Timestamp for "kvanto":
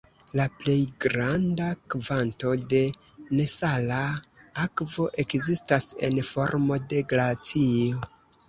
1.95-2.53